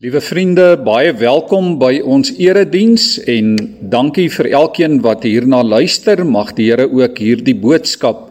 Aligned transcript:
Liewe 0.00 0.22
vriende, 0.24 0.78
baie 0.80 1.10
welkom 1.12 1.74
by 1.76 1.98
ons 2.08 2.30
erediens 2.40 3.18
en 3.28 3.50
dankie 3.92 4.30
vir 4.32 4.46
elkeen 4.48 4.94
wat 5.04 5.26
hierna 5.28 5.58
luister. 5.60 6.22
Mag 6.24 6.54
die 6.56 6.70
Here 6.70 6.86
ook 6.88 7.20
hierdie 7.20 7.52
boodskap 7.52 8.22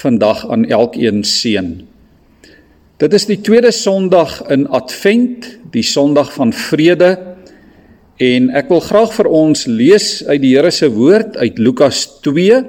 vandag 0.00 0.42
aan 0.50 0.66
elkeen 0.66 1.22
seën. 1.22 1.68
Dit 2.98 3.14
is 3.14 3.28
die 3.30 3.38
tweede 3.38 3.70
Sondag 3.70 4.40
in 4.50 4.66
Advent, 4.66 5.46
die 5.70 5.86
Sondag 5.86 6.34
van 6.34 6.50
vrede. 6.50 7.12
En 8.18 8.50
ek 8.50 8.74
wil 8.74 8.82
graag 8.82 9.14
vir 9.20 9.30
ons 9.30 9.64
lees 9.70 10.10
uit 10.26 10.42
die 10.42 10.56
Here 10.56 10.74
se 10.74 10.90
woord 10.90 11.38
uit 11.38 11.62
Lukas 11.62 12.02
2, 12.26 12.64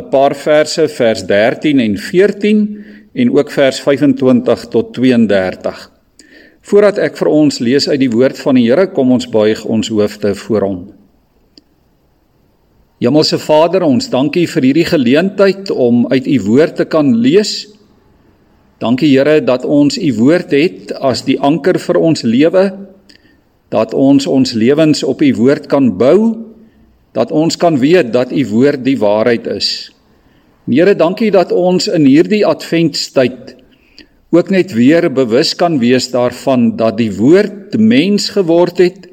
'n 0.00 0.08
paar 0.08 0.32
verse 0.32 0.88
vers 0.88 1.28
13 1.28 1.78
en 1.78 2.00
14 2.08 2.84
en 3.12 3.36
ook 3.36 3.50
vers 3.52 3.84
25 3.84 4.68
tot 4.72 4.94
32. 4.96 5.99
Voordat 6.60 6.98
ek 7.00 7.16
vir 7.16 7.30
ons 7.32 7.60
lees 7.64 7.88
uit 7.88 8.00
die 8.02 8.10
woord 8.12 8.38
van 8.38 8.58
die 8.58 8.66
Here, 8.68 8.90
kom 8.92 9.12
ons 9.14 9.28
buig 9.30 9.62
ons 9.64 9.88
hoofde 9.88 10.34
voor 10.42 10.66
hom. 10.66 10.80
Hemelse 13.00 13.38
Vader, 13.40 13.86
ons 13.86 14.10
dankie 14.12 14.44
vir 14.44 14.66
hierdie 14.68 14.84
geleentheid 14.84 15.70
om 15.72 16.04
uit 16.12 16.26
u 16.28 16.36
woord 16.50 16.82
te 16.82 16.84
kan 16.84 17.14
lees. 17.16 17.70
Dankie 18.80 19.08
Here 19.14 19.38
dat 19.40 19.64
ons 19.64 19.96
u 19.96 20.10
woord 20.18 20.52
het 20.52 20.92
as 21.00 21.24
die 21.24 21.38
anker 21.40 21.80
vir 21.80 21.96
ons 21.96 22.26
lewe, 22.28 22.66
dat 23.72 23.94
ons 23.96 24.26
ons 24.28 24.52
lewens 24.52 25.00
op 25.06 25.22
u 25.24 25.30
woord 25.38 25.70
kan 25.70 25.88
bou, 25.96 26.50
dat 27.16 27.32
ons 27.32 27.56
kan 27.56 27.78
weet 27.80 28.12
dat 28.12 28.32
u 28.32 28.44
woord 28.52 28.84
die 28.84 28.98
waarheid 29.00 29.48
is. 29.48 29.90
Here, 30.70 30.94
dankie 30.94 31.32
dat 31.34 31.50
ons 31.56 31.88
in 31.90 32.04
hierdie 32.06 32.44
adventtyd 32.46 33.56
ook 34.30 34.50
net 34.50 34.72
weer 34.72 35.08
bewus 35.12 35.54
kan 35.58 35.78
wees 35.82 36.10
daarvan 36.10 36.76
dat 36.78 36.98
die 37.00 37.10
woord 37.16 37.74
mens 37.78 38.30
geword 38.30 38.78
het 38.78 39.08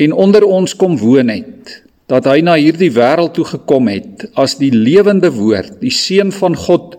en 0.00 0.12
onder 0.12 0.44
ons 0.44 0.76
kom 0.76 0.96
woon 0.98 1.28
het 1.28 1.82
dat 2.12 2.26
hy 2.28 2.40
na 2.44 2.56
hierdie 2.60 2.92
wêreld 2.92 3.36
toe 3.36 3.44
gekom 3.48 3.90
het 3.92 4.26
as 4.40 4.56
die 4.60 4.72
lewende 4.72 5.30
woord 5.32 5.78
die 5.84 5.92
seun 5.92 6.32
van 6.32 6.56
God 6.56 6.96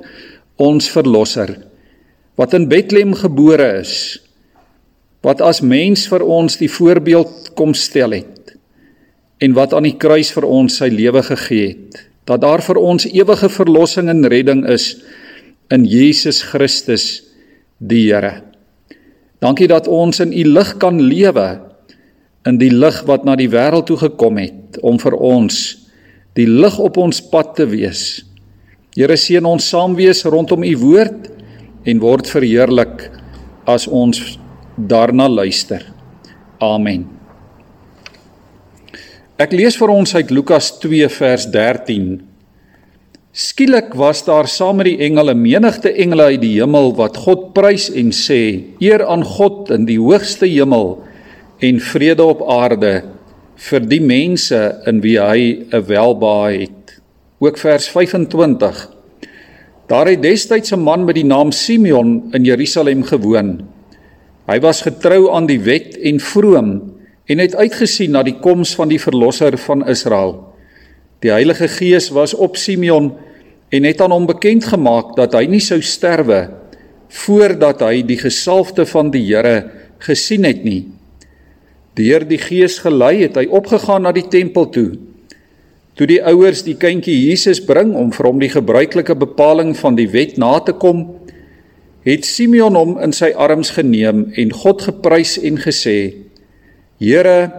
ons 0.62 0.90
verlosser 0.94 1.56
wat 2.38 2.54
in 2.58 2.70
Bethlehem 2.70 3.16
gebore 3.18 3.70
is 3.82 3.96
wat 5.26 5.42
as 5.42 5.64
mens 5.66 6.06
vir 6.12 6.26
ons 6.26 6.60
die 6.62 6.70
voorbeeld 6.70 7.54
kom 7.58 7.74
stel 7.74 8.14
het 8.18 8.54
en 9.44 9.58
wat 9.58 9.74
aan 9.74 9.90
die 9.90 9.98
kruis 9.98 10.30
vir 10.36 10.46
ons 10.46 10.78
sy 10.82 10.92
lewe 10.94 11.26
gegee 11.34 11.74
het 11.74 12.06
dat 12.30 12.46
daar 12.46 12.62
vir 12.64 12.80
ons 12.80 13.10
ewige 13.10 13.50
verlossing 13.52 14.10
en 14.14 14.30
redding 14.32 14.64
is 14.70 14.94
in 15.72 15.86
Jesus 15.86 16.42
Christus 16.44 17.22
die 17.80 18.08
Here. 18.08 18.42
Dankie 19.44 19.68
dat 19.68 19.88
ons 19.92 20.22
in 20.24 20.32
u 20.32 20.44
lig 20.56 20.76
kan 20.80 21.02
lewe 21.02 21.48
in 22.48 22.60
die 22.60 22.72
lig 22.72 23.02
wat 23.08 23.24
na 23.28 23.36
die 23.40 23.50
wêreld 23.52 23.88
toe 23.88 23.98
gekom 24.00 24.40
het 24.40 24.80
om 24.84 25.00
vir 25.00 25.16
ons 25.16 25.64
die 26.38 26.48
lig 26.50 26.78
op 26.80 26.98
ons 26.98 27.22
pad 27.32 27.54
te 27.60 27.68
wees. 27.70 28.24
Here 28.96 29.18
seën 29.18 29.46
ons 29.46 29.68
saam 29.70 29.96
wees 29.98 30.24
rondom 30.26 30.64
u 30.64 30.74
woord 30.82 31.30
en 31.86 32.00
word 32.00 32.30
verheerlik 32.30 33.10
as 33.70 33.88
ons 33.88 34.38
daarna 34.78 35.28
luister. 35.30 35.84
Amen. 36.64 37.08
Ek 39.42 39.52
lees 39.56 39.76
vir 39.80 39.92
ons 39.92 40.16
uit 40.16 40.32
Lukas 40.32 40.72
2 40.80 41.10
vers 41.12 41.48
13 41.52 42.33
Skielik 43.34 43.96
was 43.98 44.20
daar 44.28 44.46
saam 44.46 44.78
met 44.78 44.92
die 44.92 45.00
engele 45.02 45.34
menigte 45.34 45.90
engele 45.90 46.28
uit 46.36 46.42
die 46.44 46.52
hemel 46.60 46.92
wat 46.94 47.16
God 47.18 47.48
prys 47.58 47.88
en 47.90 48.12
sê: 48.14 48.62
Eer 48.78 49.02
aan 49.10 49.24
God 49.26 49.72
in 49.74 49.88
die 49.90 49.98
hoogste 49.98 50.46
hemel 50.46 51.00
en 51.58 51.80
vrede 51.82 52.22
op 52.30 52.44
aarde 52.46 52.92
vir 53.58 53.88
die 53.90 54.02
mense 54.06 54.60
in 54.86 55.02
wie 55.02 55.18
hy 55.18 55.66
'n 55.66 55.82
welbehae 55.82 56.70
het. 56.70 57.02
Ook 57.42 57.58
vers 57.58 57.90
25. 57.90 58.90
Daar 59.90 60.08
het 60.08 60.22
destyds 60.22 60.72
'n 60.72 60.86
man 60.86 61.06
met 61.06 61.16
die 61.16 61.26
naam 61.26 61.52
Simeon 61.52 62.30
in 62.34 62.44
Jerusalem 62.44 63.02
gewoon. 63.04 63.66
Hy 64.46 64.60
was 64.60 64.82
getrou 64.82 65.34
aan 65.34 65.48
die 65.48 65.60
wet 65.60 65.98
en 65.98 66.20
vroom 66.20 66.94
en 67.26 67.38
het 67.40 67.56
uitgesien 67.56 68.12
na 68.12 68.24
die 68.24 68.38
koms 68.40 68.76
van 68.76 68.90
die 68.90 69.02
verlosser 69.02 69.58
van 69.58 69.88
Israel. 69.88 70.54
Die 71.24 71.32
Heilige 71.32 71.68
Gees 71.68 72.10
was 72.10 72.34
op 72.34 72.58
Simeon 72.58 73.14
en 73.74 73.88
het 73.88 74.02
aan 74.02 74.14
hom 74.14 74.28
bekend 74.30 74.68
gemaak 74.70 75.16
dat 75.18 75.34
hy 75.38 75.48
nie 75.50 75.64
sou 75.64 75.80
sterwe 75.82 76.46
voordat 77.24 77.82
hy 77.86 78.02
die 78.06 78.18
gesalfde 78.18 78.86
van 78.90 79.10
die 79.14 79.24
Here 79.28 79.70
gesien 80.04 80.46
het 80.46 80.64
nie. 80.66 80.84
Deur 81.98 82.26
die 82.26 82.42
Gees 82.42 82.80
gelei 82.82 83.20
het 83.22 83.38
hy 83.38 83.46
opgegaan 83.54 84.06
na 84.06 84.14
die 84.14 84.26
tempel 84.26 84.70
toe. 84.74 84.92
Toe 85.94 86.08
die 86.10 86.22
ouers 86.26 86.64
die 86.66 86.74
kindjie 86.80 87.16
Jesus 87.30 87.62
bring 87.62 87.94
om 87.98 88.10
vir 88.14 88.30
hom 88.30 88.40
die 88.42 88.50
gebruikelike 88.50 89.14
bepaling 89.14 89.76
van 89.78 89.98
die 89.98 90.10
wet 90.10 90.40
na 90.42 90.56
te 90.66 90.74
kom, 90.74 91.06
het 92.04 92.26
Simeon 92.26 92.76
hom 92.76 92.96
in 93.04 93.14
sy 93.16 93.30
arms 93.38 93.76
geneem 93.78 94.26
en 94.34 94.56
God 94.64 94.82
geprys 94.90 95.38
en 95.38 95.62
gesê: 95.62 96.16
Here, 96.98 97.52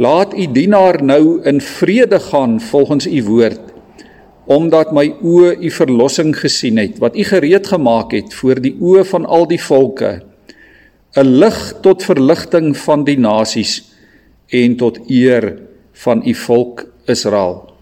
laat 0.00 0.32
u 0.38 0.46
dienaar 0.54 1.02
nou 1.02 1.40
in 1.44 1.58
vrede 1.60 2.22
gaan 2.30 2.60
volgens 2.70 3.10
u 3.10 3.24
woord, 3.26 3.60
omdat 4.50 4.90
my 4.90 5.06
oë 5.22 5.52
u 5.62 5.70
verlossing 5.70 6.32
gesien 6.34 6.80
het 6.82 6.98
wat 7.02 7.14
u 7.14 7.22
gereed 7.28 7.68
gemaak 7.70 8.16
het 8.16 8.34
voor 8.34 8.58
die 8.58 8.74
oë 8.82 9.04
van 9.06 9.26
al 9.26 9.46
die 9.46 9.60
volke 9.62 10.20
'n 11.16 11.26
lig 11.42 11.58
tot 11.82 12.02
verligting 12.02 12.76
van 12.76 13.04
die 13.04 13.18
nasies 13.18 13.82
en 14.50 14.76
tot 14.76 14.98
eer 15.10 15.58
van 15.92 16.22
u 16.26 16.34
volk 16.34 16.86
Israel. 17.06 17.74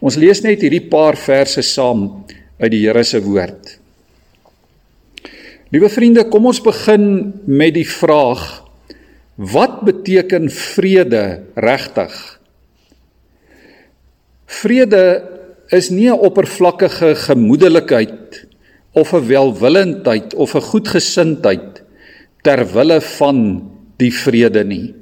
Ons 0.00 0.16
lees 0.16 0.40
net 0.44 0.60
hierdie 0.60 0.88
paar 0.88 1.16
verse 1.16 1.62
saam 1.62 2.24
uit 2.60 2.70
die 2.70 2.84
Here 2.84 3.04
se 3.04 3.20
woord. 3.22 3.78
Liewe 5.72 5.88
vriende, 5.88 6.24
kom 6.28 6.46
ons 6.46 6.60
begin 6.60 7.32
met 7.44 7.74
die 7.74 7.88
vraag: 7.88 8.64
Wat 9.34 9.80
beteken 9.84 10.50
vrede 10.50 11.42
regtig? 11.54 12.40
Vrede 14.46 15.35
is 15.70 15.90
nie 15.90 16.08
'n 16.10 16.18
oppervlakkige 16.18 17.14
gemoedelikheid 17.14 18.46
of 18.92 19.12
'n 19.12 19.26
welwillendheid 19.26 20.34
of 20.34 20.54
'n 20.54 20.60
goedgesindheid 20.60 21.82
ter 22.42 22.72
wille 22.72 23.00
van 23.00 23.70
die 23.98 24.12
vrede 24.12 24.64
nie. 24.64 24.94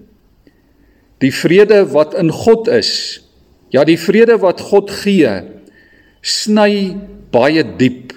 Die 1.21 1.33
vrede 1.33 1.85
wat 1.93 2.15
in 2.15 2.31
God 2.31 2.69
is, 2.69 3.21
ja 3.71 3.85
die 3.85 3.99
vrede 3.99 4.39
wat 4.39 4.61
God 4.61 4.91
gee, 4.91 5.43
sny 6.23 6.97
baie 7.31 7.65
diep. 7.77 8.13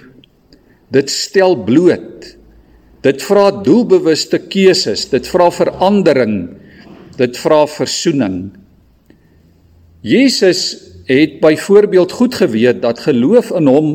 Dit 0.90 1.10
stel 1.10 1.56
bloot. 1.56 2.36
Dit 3.04 3.22
vra 3.22 3.50
doelbewuste 3.50 4.38
keuses, 4.38 5.08
dit 5.10 5.26
vra 5.28 5.50
verandering, 5.50 6.48
dit 7.18 7.36
vra 7.38 7.66
versoening. 7.66 8.50
Jesus 10.02 10.88
het 11.08 11.40
byvoorbeeld 11.40 12.12
goed 12.12 12.34
geweet 12.36 12.82
dat 12.84 13.00
geloof 13.00 13.50
in 13.56 13.66
hom 13.66 13.88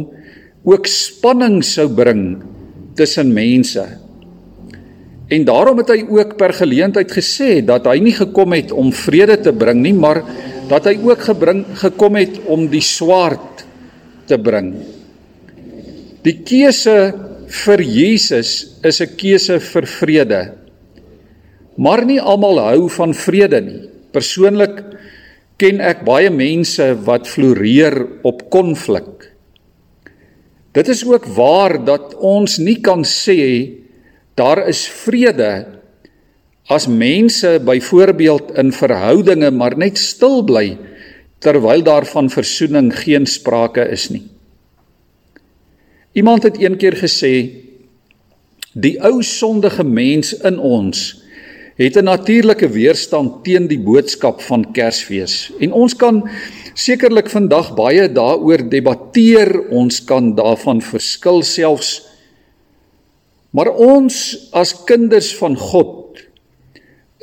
ook 0.66 0.88
spanning 0.90 1.62
sou 1.66 1.85
bring 1.94 2.41
tussen 2.97 3.34
mense. 3.34 3.84
En 5.29 5.46
daarom 5.46 5.78
het 5.81 5.91
hy 5.94 6.01
ook 6.09 6.35
per 6.38 6.53
geleentheid 6.57 7.12
gesê 7.13 7.62
dat 7.66 7.85
hy 7.90 8.00
nie 8.03 8.16
gekom 8.18 8.56
het 8.57 8.74
om 8.74 8.91
vrede 8.94 9.38
te 9.46 9.53
bring 9.53 9.81
nie, 9.85 9.94
maar 9.94 10.24
dat 10.69 10.90
hy 10.90 10.97
ook 11.06 11.22
gebring 11.29 11.63
gekom 11.81 12.18
het 12.18 12.40
om 12.50 12.66
die 12.72 12.84
swaard 12.84 13.63
te 14.30 14.40
bring. 14.40 14.74
Die 16.24 16.40
keuse 16.45 17.13
vir 17.54 17.81
Jesus 17.81 18.80
is 18.81 19.01
'n 19.01 19.15
keuse 19.18 19.60
vir 19.60 19.86
vrede. 19.86 20.42
Maar 21.77 22.06
nie 22.06 22.21
almal 22.21 22.60
hou 22.60 22.89
van 22.89 23.13
vrede 23.13 23.62
nie. 23.62 23.81
Persoonlik 24.12 24.83
ken 25.61 25.81
ek 25.83 26.01
baie 26.07 26.31
mense 26.33 26.85
wat 27.05 27.29
floreer 27.29 27.95
op 28.25 28.50
konflik. 28.53 29.29
Dit 30.73 30.89
is 30.89 31.03
ook 31.05 31.27
waar 31.35 31.77
dat 31.85 32.15
ons 32.17 32.57
nie 32.57 32.79
kan 32.81 33.05
sê 33.05 33.69
daar 34.33 34.63
is 34.67 34.88
vrede 35.03 35.51
as 36.73 36.88
mense 36.88 37.59
byvoorbeeld 37.65 38.55
in 38.57 38.71
verhoudinge 38.73 39.51
maar 39.51 39.77
net 39.77 40.00
stil 40.01 40.41
bly 40.47 40.73
terwyl 41.44 41.83
daar 41.83 42.07
van 42.07 42.31
versoening 42.31 42.89
geen 42.95 43.27
sprake 43.27 43.83
is 43.91 44.07
nie. 44.09 44.23
Iemand 46.13 46.44
het 46.44 46.57
eendag 46.61 47.01
gesê 47.03 47.33
die 48.73 48.95
ou 49.01 49.21
sondige 49.21 49.83
mens 49.85 50.33
in 50.41 50.57
ons 50.57 51.23
het 51.78 51.98
'n 51.98 52.04
natuurlike 52.04 52.70
weerstand 52.70 53.44
teen 53.44 53.68
die 53.68 53.80
boodskap 53.80 54.42
van 54.42 54.72
Kersfees. 54.72 55.52
En 55.60 55.72
ons 55.72 55.96
kan 55.96 56.30
sekerlik 56.74 57.30
vandag 57.30 57.74
baie 57.75 58.12
daaroor 58.12 58.70
debatteer, 58.70 59.70
ons 59.70 60.04
kan 60.04 60.36
daarvan 60.36 60.81
verskil 60.81 61.42
selfs. 61.42 62.06
Maar 63.50 63.70
ons 63.70 64.50
as 64.52 64.84
kinders 64.84 65.36
van 65.38 65.58
God 65.58 66.20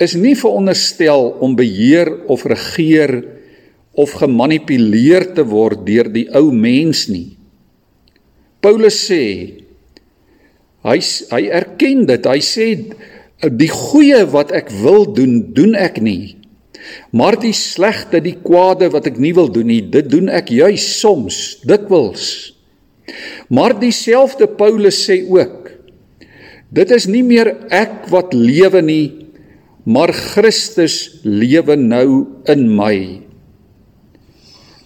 is 0.01 0.15
nie 0.15 0.37
veronderstel 0.37 1.37
om 1.41 1.57
beheer 1.57 2.27
of 2.27 2.45
regeer 2.45 3.25
of 3.93 4.15
gemanipuleer 4.17 5.35
te 5.35 5.45
word 5.45 5.85
deur 5.87 6.09
die 6.13 6.29
ou 6.35 6.53
mens 6.53 7.09
nie. 7.09 7.37
Paulus 8.61 8.97
sê 9.11 9.25
hy 10.87 10.99
hy 11.31 11.43
erken 11.53 12.07
dit. 12.09 12.27
Hy 12.27 12.41
sê 12.41 12.67
die 13.49 13.71
goeie 13.73 14.25
wat 14.29 14.53
ek 14.53 14.69
wil 14.83 15.07
doen, 15.17 15.53
doen 15.57 15.75
ek 15.79 16.01
nie. 16.05 16.37
Maar 17.13 17.39
die 17.41 17.55
slegte, 17.57 18.21
die 18.21 18.37
kwade 18.41 18.91
wat 18.93 19.09
ek 19.11 19.21
nie 19.21 19.33
wil 19.37 19.49
doen 19.53 19.69
nie, 19.71 19.81
dit 19.81 20.09
doen 20.11 20.29
ek 20.33 20.53
juis 20.53 20.85
soms, 21.01 21.61
dikwels. 21.69 22.53
Maar 23.51 23.75
dieselfde 23.81 24.47
Paulus 24.47 25.01
sê 25.09 25.23
ook 25.27 25.57
dit 26.71 26.93
is 26.95 27.09
nie 27.11 27.25
meer 27.27 27.49
ek 27.75 28.07
wat 28.13 28.31
lewe 28.37 28.79
nie, 28.85 29.07
maar 29.83 30.13
Christus 30.15 31.19
lewe 31.27 31.75
nou 31.75 32.29
in 32.47 32.69
my. 32.71 32.95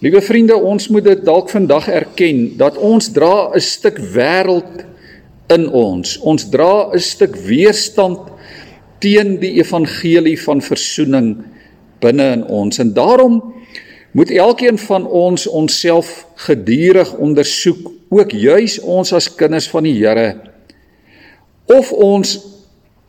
Liewe 0.01 0.21
vriende, 0.25 0.57
ons 0.57 0.87
moet 0.89 1.05
dit 1.05 1.21
dalk 1.25 1.51
vandag 1.53 1.85
erken 1.93 2.55
dat 2.57 2.79
ons 2.81 3.11
dra 3.13 3.53
'n 3.53 3.61
stuk 3.61 4.01
wêreld 4.17 4.81
in 5.53 5.69
ons. 5.69 6.17
Ons 6.25 6.49
dra 6.49 6.89
'n 6.89 6.99
stuk 6.99 7.35
weerstand 7.37 8.34
teen 9.05 9.37
die 9.41 9.53
evangelie 9.59 10.37
van 10.41 10.63
verzoening 10.65 11.35
binne 12.01 12.31
in 12.39 12.43
ons. 12.49 12.81
En 12.81 12.93
daarom 12.95 13.39
moet 14.15 14.31
elkeen 14.31 14.79
van 14.81 15.05
ons 15.07 15.45
onsself 15.47 16.25
gedurig 16.47 17.13
ondersoek, 17.21 17.91
ook 18.09 18.31
juis 18.31 18.79
ons 18.79 19.13
as 19.13 19.29
kinders 19.35 19.67
van 19.69 19.85
die 19.85 19.97
Here, 19.99 20.37
of 21.69 21.91
ons 21.91 22.37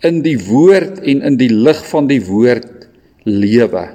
in 0.04 0.22
die 0.24 0.38
woord 0.48 1.00
en 1.06 1.22
in 1.30 1.36
die 1.40 1.52
lig 1.52 1.80
van 1.88 2.08
die 2.10 2.20
woord 2.26 2.88
lewe. 3.24 3.86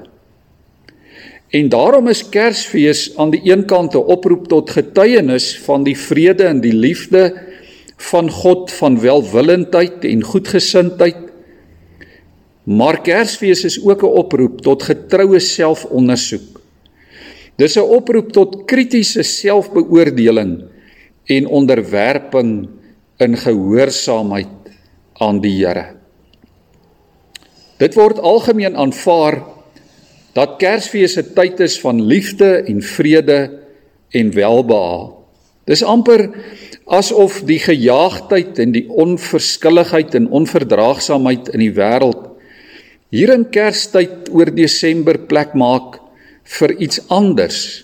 En 1.51 1.68
daarom 1.69 2.07
is 2.07 2.24
Kersfees 2.31 3.09
aan 3.19 3.33
die 3.33 3.42
een 3.44 3.65
kant 3.68 3.94
'n 3.94 4.07
oproep 4.07 4.48
tot 4.48 4.71
getuienis 4.71 5.59
van 5.68 5.83
die 5.83 5.98
vrede 5.98 6.44
en 6.44 6.62
die 6.62 6.74
liefde 6.74 7.33
van 7.98 8.30
God 8.30 8.71
van 8.71 9.00
welwillendheid 9.00 10.06
en 10.06 10.24
goedgesindheid. 10.24 11.31
Maar 12.63 13.02
Kersfees 13.02 13.63
is 13.66 13.81
ook 13.81 14.04
'n 14.04 14.16
oproep 14.22 14.62
tot 14.62 14.84
getroue 14.84 15.40
selfondersoek. 15.40 16.62
Dis 17.56 17.75
'n 17.75 17.90
oproep 17.90 18.31
tot 18.31 18.66
kritiese 18.66 19.24
selfbeoordeling 19.24 20.63
en 21.25 21.48
onderwerping 21.48 22.69
in 23.18 23.38
gehoorsaamheid 23.38 24.48
aan 25.13 25.42
die 25.42 25.66
Here. 25.66 25.86
Dit 27.78 27.94
word 27.94 28.19
algemeen 28.19 28.78
aanvaar 28.78 29.44
dat 30.34 30.58
Kersfees 30.58 31.18
'n 31.18 31.34
tyd 31.34 31.60
is 31.60 31.80
van 31.80 32.02
liefde 32.02 32.63
en 32.66 32.81
vrede 32.81 33.60
en 34.10 34.34
welbehae. 34.34 35.13
Dis 35.66 35.84
amper 35.84 36.30
asof 36.86 37.42
die 37.46 37.60
gejaagdheid 37.60 38.60
en 38.60 38.72
die 38.72 38.90
onverskilligheid 38.90 40.16
en 40.16 40.30
onverdraagsaamheid 40.30 41.54
in 41.54 41.60
die 41.60 41.74
wêreld 41.74 42.31
hier 43.12 43.34
in 43.34 43.50
Kerstyd 43.52 44.30
oor 44.31 44.50
Desember 44.56 45.18
plek 45.28 45.52
maak 45.60 46.00
vir 46.58 46.74
iets 46.80 47.02
anders. 47.12 47.84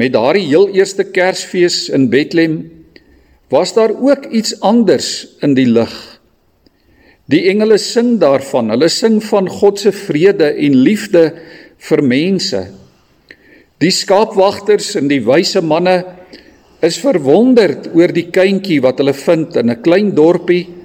Met 0.00 0.14
daardie 0.14 0.46
heel 0.48 0.70
eerste 0.72 1.04
Kersfees 1.04 1.90
in 1.92 2.08
Bethlehem 2.12 2.62
was 3.52 3.74
daar 3.76 3.92
ook 3.92 4.30
iets 4.32 4.56
anders 4.64 5.36
in 5.44 5.52
die 5.54 5.68
lig. 5.68 5.92
Die 7.28 7.44
engele 7.52 7.76
sing 7.78 8.16
daarvan. 8.20 8.72
Hulle 8.72 8.88
sing 8.88 9.20
van 9.24 9.48
God 9.48 9.80
se 9.80 9.92
vrede 9.92 10.48
en 10.56 10.80
liefde 10.84 11.26
vir 11.88 12.02
mense. 12.02 12.64
Die 13.82 13.92
skaapwagters 13.92 14.94
en 14.96 15.08
die 15.12 15.20
wyse 15.26 15.60
manne 15.60 15.98
is 16.82 16.96
verwonderd 17.02 17.90
oor 17.92 18.10
die 18.14 18.30
kindjie 18.32 18.80
wat 18.82 18.98
hulle 19.02 19.14
vind 19.14 19.56
in 19.60 19.70
'n 19.70 19.82
klein 19.82 20.14
dorpie 20.16 20.81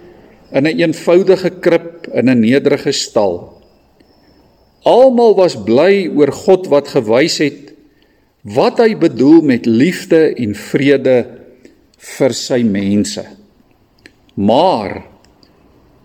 in 0.51 0.63
'n 0.63 0.65
een 0.65 0.79
eenvoudige 0.79 1.49
krib 1.49 2.07
in 2.13 2.29
'n 2.29 2.39
nederige 2.39 2.91
stal. 2.91 3.61
Almal 4.83 5.35
was 5.35 5.63
bly 5.63 6.07
oor 6.15 6.31
God 6.31 6.67
wat 6.67 6.87
gewys 6.87 7.37
het 7.37 7.73
wat 8.41 8.77
hy 8.77 8.95
bedoel 8.95 9.41
met 9.41 9.65
liefde 9.65 10.35
en 10.35 10.55
vrede 10.55 11.25
vir 11.97 12.33
sy 12.33 12.61
mense. 12.63 13.25
Maar 14.33 15.03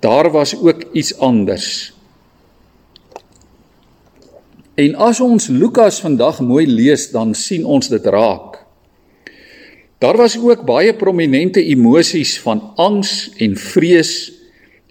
daar 0.00 0.30
was 0.30 0.56
ook 0.56 0.82
iets 0.92 1.14
anders. 1.18 1.92
En 4.74 4.94
as 4.94 5.20
ons 5.20 5.46
Lukas 5.46 6.00
vandag 6.00 6.40
mooi 6.40 6.66
lees, 6.66 7.10
dan 7.12 7.34
sien 7.34 7.64
ons 7.64 7.88
dit 7.88 8.06
raak. 8.06 8.51
Daar 10.02 10.18
was 10.18 10.34
ook 10.38 10.64
baie 10.66 10.94
prominente 10.98 11.62
emosies 11.62 12.34
van 12.42 12.72
angs 12.74 13.30
en 13.38 13.54
vrees 13.56 14.32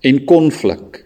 en 0.08 0.22
konflik. 0.24 1.02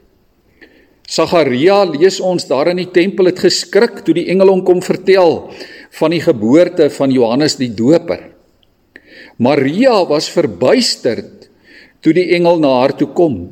Sagaria 1.09 1.79
lees 1.89 2.19
ons 2.21 2.45
daar 2.49 2.69
in 2.69 2.83
die 2.83 2.91
tempel 2.93 3.31
het 3.31 3.41
geskrik 3.41 4.03
toe 4.05 4.13
die 4.17 4.27
engel 4.33 4.51
hom 4.53 4.61
kom 4.65 4.83
vertel 4.85 5.49
van 5.97 6.13
die 6.13 6.21
geboorte 6.21 6.91
van 6.93 7.13
Johannes 7.13 7.57
die 7.57 7.71
Doper. 7.73 8.21
Maria 9.41 9.97
was 10.05 10.29
verbuisterd 10.29 11.49
toe 12.05 12.13
die 12.13 12.29
engel 12.37 12.61
na 12.61 12.75
haar 12.83 12.93
toe 12.97 13.09
kom. 13.17 13.49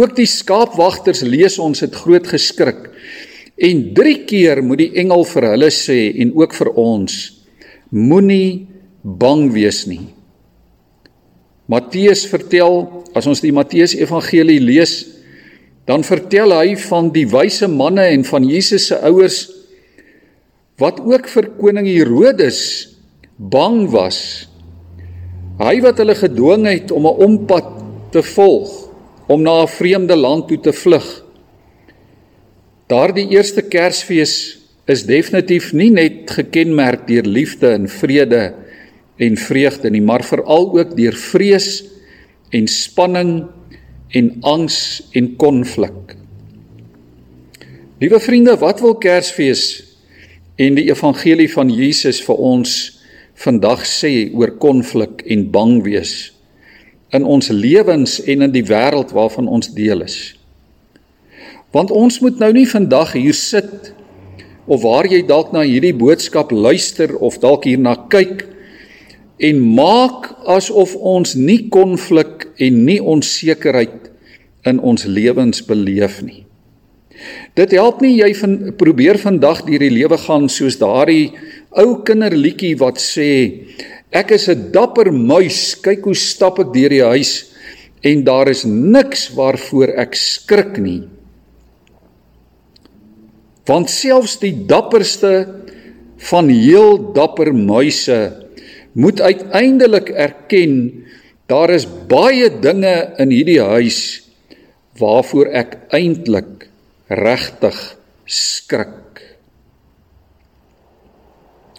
Ook 0.00 0.16
die 0.16 0.28
skaapwagters 0.28 1.20
lees 1.20 1.58
ons 1.60 1.84
het 1.84 1.92
groot 2.00 2.26
geskrik. 2.32 2.88
En 3.60 3.90
3 3.92 4.18
keer 4.24 4.64
moet 4.64 4.86
die 4.86 4.92
engel 5.04 5.28
vir 5.28 5.50
hulle 5.52 5.72
sê 5.72 6.00
en 6.24 6.32
ook 6.32 6.56
vir 6.56 6.72
ons 6.80 7.18
moenie 7.92 8.71
bang 9.02 9.50
wees 9.52 9.84
nie. 9.86 10.14
Matteus 11.70 12.24
vertel, 12.30 13.04
as 13.14 13.26
ons 13.26 13.42
die 13.42 13.52
Matteus 13.54 13.94
Evangelie 13.94 14.60
lees, 14.62 15.02
dan 15.86 16.04
vertel 16.06 16.54
hy 16.54 16.76
van 16.78 17.10
die 17.14 17.26
wyse 17.26 17.66
manne 17.70 18.04
en 18.14 18.24
van 18.26 18.46
Jesus 18.46 18.90
se 18.90 18.98
ouers 19.02 19.44
wat 20.80 21.00
ook 21.04 21.28
vir 21.30 21.50
koning 21.58 21.86
Herodes 21.86 22.60
bang 23.36 23.84
was. 23.92 24.48
Hy 25.60 25.76
wat 25.84 26.00
hulle 26.02 26.16
gedwing 26.18 26.66
het 26.66 26.90
om 26.90 27.06
'n 27.06 27.18
ompad 27.26 27.68
te 28.10 28.22
volg 28.22 28.70
om 29.28 29.42
na 29.42 29.62
'n 29.62 29.68
vreemde 29.68 30.16
land 30.16 30.48
toe 30.48 30.60
te 30.60 30.72
vlug. 30.72 31.24
Daardie 32.86 33.28
eerste 33.30 33.62
Kersfees 33.62 34.58
is 34.86 35.06
definitief 35.06 35.72
nie 35.72 35.90
net 35.90 36.30
gekenmerk 36.30 37.06
deur 37.06 37.24
liefde 37.24 37.68
en 37.68 37.88
vrede 37.88 38.61
en 39.22 39.38
vreugde 39.38 39.92
nie, 39.94 40.02
maar 40.02 40.24
veral 40.26 40.68
ook 40.74 40.96
deur 40.98 41.16
vrees 41.16 41.84
en 42.52 42.66
spanning 42.68 43.32
en 44.12 44.32
angs 44.40 44.76
en 45.16 45.30
konflik. 45.40 46.16
Liewe 48.02 48.18
vriende, 48.20 48.58
wat 48.58 48.82
wil 48.82 48.98
Kersfees 48.98 49.64
en 50.58 50.74
die 50.76 50.88
evangelie 50.90 51.48
van 51.52 51.70
Jesus 51.70 52.20
vir 52.26 52.42
ons 52.42 52.76
vandag 53.42 53.86
sê 53.88 54.32
oor 54.34 54.56
konflik 54.60 55.22
en 55.30 55.48
bang 55.54 55.78
wees? 55.86 56.32
in 57.12 57.24
ons 57.28 57.48
lewens 57.48 58.20
en 58.24 58.46
in 58.46 58.52
die 58.52 58.64
wêreld 58.64 59.12
waarvan 59.12 59.48
ons 59.48 59.68
deel 59.76 60.04
is. 60.04 60.32
Want 61.72 61.92
ons 61.92 62.18
moet 62.24 62.38
nou 62.40 62.50
nie 62.56 62.68
vandag 62.68 63.12
hier 63.16 63.36
sit 63.36 63.92
of 64.64 64.84
waar 64.84 65.08
jy 65.08 65.20
dalk 65.28 65.52
na 65.52 65.64
hierdie 65.66 65.94
boodskap 65.96 66.52
luister 66.52 67.12
of 67.20 67.38
dalk 67.42 67.66
hierna 67.68 67.96
kyk 68.12 68.46
en 69.42 69.58
maak 69.74 70.30
asof 70.46 70.94
ons 70.96 71.34
nie 71.34 71.66
konflik 71.74 72.46
en 72.62 72.84
nie 72.86 73.00
onsekerheid 73.02 74.10
in 74.68 74.78
ons 74.78 75.04
lewens 75.04 75.64
beleef 75.66 76.20
nie. 76.22 76.44
Dit 77.58 77.74
help 77.76 78.00
nie 78.02 78.14
jy 78.16 78.30
van 78.38 78.54
probeer 78.78 79.18
vandag 79.20 79.64
deur 79.66 79.82
die 79.82 79.92
lewe 79.92 80.18
gaan 80.18 80.48
soos 80.50 80.78
daardie 80.80 81.32
ou 81.78 82.02
kinderliedjie 82.06 82.76
wat 82.80 83.02
sê 83.02 83.32
Ek 84.12 84.30
is 84.36 84.48
'n 84.48 84.72
dapper 84.72 85.08
muis, 85.08 85.74
kyk 85.74 86.04
hoe 86.04 86.14
stap 86.14 86.58
ek 86.60 86.74
deur 86.74 86.92
die 86.92 87.00
huis 87.00 87.48
en 88.04 88.24
daar 88.24 88.48
is 88.48 88.64
niks 88.64 89.32
waarvoor 89.32 89.88
ek 89.96 90.14
skrik 90.14 90.76
nie. 90.76 91.08
Want 93.64 93.88
selfs 93.88 94.36
die 94.36 94.52
dapperste 94.52 95.48
van 96.28 96.48
heel 96.48 97.12
dapper 97.14 97.54
muise 97.54 98.51
moet 98.92 99.20
uiteindelik 99.20 100.08
erken 100.08 101.04
daar 101.46 101.70
is 101.70 101.86
baie 102.08 102.48
dinge 102.60 103.12
in 103.20 103.32
hierdie 103.32 103.60
huis 103.60 104.00
waarvoor 105.00 105.48
ek 105.56 105.76
eintlik 105.96 106.68
regtig 107.08 107.78
skrik. 108.24 109.20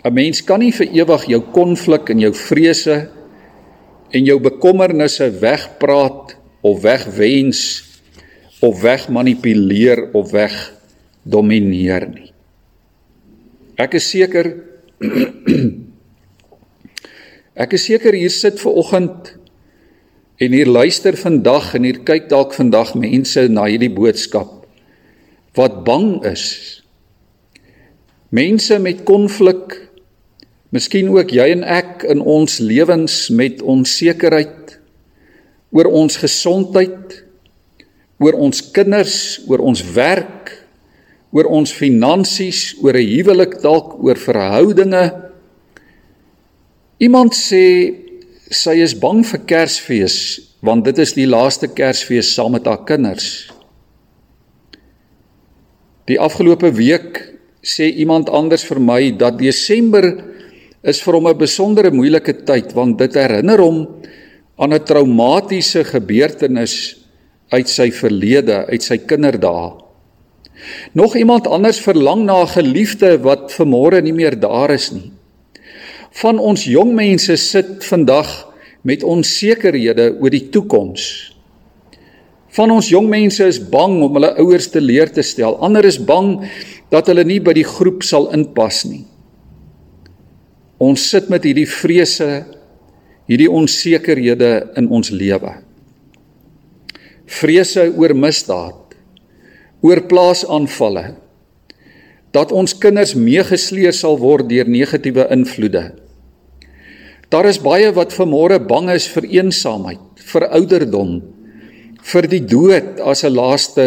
'n 0.03 0.13
Mens 0.13 0.43
kan 0.43 0.59
nie 0.59 0.73
vir 0.75 0.89
ewig 0.91 1.25
jou 1.31 1.41
konflik 1.55 2.09
en 2.09 2.19
jou 2.19 2.33
vrese 2.33 3.07
en 4.11 4.25
jou 4.25 4.39
bekommernisse 4.39 5.29
wegpraat 5.39 6.35
of 6.61 6.81
wegwens 6.83 7.83
of 8.59 8.81
wegmanipuleer 8.81 10.11
of 10.13 10.31
weg 10.31 10.53
domineer 11.23 12.07
nie. 12.07 12.31
Ek 13.79 13.95
is 13.97 14.09
seker 14.11 14.51
ek 17.55 17.75
is 17.77 17.85
seker 17.85 18.15
hier 18.17 18.33
sit 18.33 18.59
ver 18.61 18.73
oggend 18.81 19.33
en 20.41 20.55
hier 20.55 20.69
luister 20.69 21.15
vandag 21.17 21.75
en 21.77 21.85
hier 21.85 22.01
kyk 22.05 22.29
dalk 22.31 22.55
vandag 22.57 22.95
mense 22.97 23.47
na 23.49 23.67
hierdie 23.69 23.93
boodskap 23.93 24.63
wat 25.53 25.83
bang 25.85 26.17
is. 26.25 26.81
Mense 28.33 28.79
met 28.81 29.03
konflik, 29.05 29.75
miskien 30.73 31.11
ook 31.13 31.29
jy 31.29 31.51
en 31.53 31.61
ek 31.61 32.01
in 32.09 32.23
ons 32.25 32.57
lewens 32.57 33.27
met 33.29 33.61
onsekerheid 33.61 34.79
oor 35.73 35.89
ons 35.89 36.17
gesondheid, 36.21 37.13
oor 38.21 38.37
ons 38.37 38.61
kinders, 38.73 39.41
oor 39.49 39.61
ons 39.65 39.81
werk, 39.95 40.51
oor 41.33 41.49
ons 41.49 41.73
finansies, 41.73 42.75
oor 42.81 42.93
'n 42.93 43.09
huwelik 43.09 43.61
dalk, 43.61 43.97
oor 44.01 44.15
verhoudinge. 44.15 45.22
Iemand 47.01 47.33
sê 47.33 47.95
sy 48.53 48.75
is 48.83 48.93
bang 48.93 49.23
vir 49.25 49.41
Kersfees 49.49 50.17
want 50.63 50.85
dit 50.85 50.99
is 51.01 51.15
die 51.17 51.27
laaste 51.27 51.67
Kersfees 51.67 52.29
saam 52.35 52.53
met 52.55 52.67
haar 52.69 52.85
kinders. 52.87 53.49
Die 56.07 56.19
afgelope 56.19 56.69
week 56.75 57.19
sê 57.63 57.87
iemand 58.03 58.29
anders 58.29 58.65
vir 58.67 58.79
my 58.83 59.01
dat 59.17 59.39
Desember 59.39 60.05
is 60.83 60.99
vir 61.01 61.15
hom 61.15 61.27
'n 61.27 61.37
besondere 61.37 61.91
moeilike 61.91 62.45
tyd 62.45 62.75
want 62.75 62.99
dit 62.99 63.13
herinner 63.15 63.59
hom 63.59 63.87
aan 64.59 64.73
'n 64.73 64.85
traumatiese 64.85 65.83
gebeurtenis 65.83 66.99
uit 67.49 67.69
sy 67.69 67.89
verlede, 67.91 68.65
uit 68.67 68.83
sy 68.83 68.97
kinderdae. 68.97 69.79
Nog 70.93 71.15
iemand 71.15 71.47
anders 71.47 71.79
verlang 71.79 72.25
na 72.25 72.43
'n 72.43 72.47
geliefde 72.47 73.17
wat 73.23 73.51
vanmôre 73.51 74.01
nie 74.01 74.13
meer 74.13 74.39
daar 74.39 74.71
is 74.71 74.91
nie. 74.91 75.12
Van 76.21 76.37
ons 76.37 76.65
jong 76.69 76.93
mense 76.93 77.35
sit 77.41 77.85
vandag 77.87 78.29
met 78.85 79.03
onsekerhede 79.03 80.11
oor 80.19 80.33
die 80.33 80.45
toekoms. 80.53 81.33
Van 82.53 82.69
ons 82.69 82.91
jong 82.91 83.07
mense 83.09 83.45
is 83.49 83.57
bang 83.57 83.95
om 84.05 84.19
hulle 84.19 84.29
ouers 84.43 84.67
te 84.69 84.81
leer 84.81 85.09
te 85.09 85.23
stel. 85.25 85.57
Ander 85.65 85.85
is 85.89 85.97
bang 85.97 86.35
dat 86.93 87.09
hulle 87.09 87.25
nie 87.25 87.39
by 87.41 87.55
die 87.57 87.65
groep 87.65 88.05
sal 88.05 88.29
inpas 88.35 88.83
nie. 88.85 89.07
Ons 90.83 91.07
sit 91.09 91.31
met 91.33 91.45
hierdie 91.47 91.69
vrese, 91.69 92.43
hierdie 93.29 93.49
onsekerhede 93.49 94.51
in 94.77 94.91
ons 94.93 95.09
lewe. 95.15 95.55
Vrese 97.39 97.87
oor 97.89 98.13
misdaad, 98.13 98.93
oor 99.81 100.03
plaasaanvalle 100.11 101.07
dat 102.33 102.51
ons 102.53 102.73
kinders 102.81 103.13
meegesleer 103.17 103.93
sal 103.93 104.17
word 104.21 104.47
deur 104.49 104.69
negatiewe 104.69 105.27
invloede. 105.33 105.83
Daar 107.33 107.47
is 107.49 107.57
baie 107.57 107.87
wat 107.97 108.13
vanmôre 108.13 108.59
bang 108.61 108.91
is 108.93 109.07
vir 109.09 109.25
eensaamheid, 109.25 110.01
vir 110.21 110.43
ouderdom, 110.53 111.13
vir 112.05 112.27
die 112.29 112.43
dood 112.45 112.99
as 113.01 113.23
'n 113.25 113.33
laaste 113.33 113.85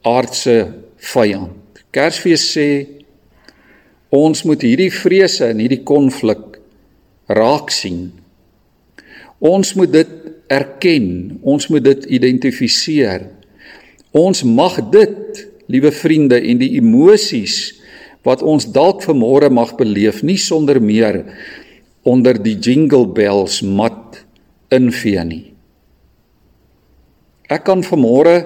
aardse 0.00 0.72
vyand. 0.96 1.60
Kersfees 1.92 2.40
sê 2.56 2.86
ons 4.08 4.44
moet 4.44 4.62
hierdie 4.62 4.88
vrese 4.88 5.50
en 5.50 5.60
hierdie 5.60 5.84
konflik 5.84 6.56
raak 7.28 7.70
sien. 7.70 8.12
Ons 9.40 9.74
moet 9.76 9.92
dit 9.92 10.08
erken, 10.48 11.38
ons 11.42 11.68
moet 11.68 11.84
dit 11.84 12.04
identifiseer. 12.04 13.28
Ons 14.12 14.42
mag 14.42 14.80
dit, 14.90 15.48
liewe 15.68 15.92
vriende, 15.92 16.40
en 16.40 16.58
die 16.58 16.76
emosies 16.80 17.80
wat 18.24 18.42
ons 18.42 18.72
dalk 18.72 19.02
vanmôre 19.02 19.50
mag 19.50 19.76
beleef, 19.76 20.22
nie 20.22 20.38
sonder 20.38 20.80
meer 20.80 21.24
onder 22.02 22.42
die 22.42 22.56
jingle 22.58 23.06
bells 23.06 23.60
mat 23.62 24.22
invee 24.72 25.24
nie. 25.26 25.44
Ek 27.50 27.66
kan 27.66 27.82
vanmôre 27.84 28.36